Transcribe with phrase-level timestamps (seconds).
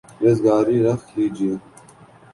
[0.21, 1.53] ریزگاری رکھ لیجئے